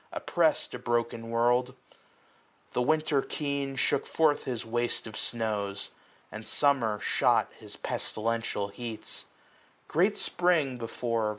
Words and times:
Oppressed 0.11 0.73
a 0.73 0.79
broken 0.79 1.29
world: 1.29 1.75
The 2.73 2.81
Winter 2.81 3.21
keen 3.21 3.75
Shook 3.75 4.07
forth 4.07 4.45
his 4.45 4.65
waste 4.65 5.05
of 5.05 5.15
snows; 5.15 5.91
and 6.31 6.47
Summer 6.47 6.99
shot 6.99 7.51
His 7.59 7.75
pestilential 7.75 8.69
heats. 8.69 9.27
Great 9.87 10.17
Spring, 10.17 10.79
before. 10.79 11.29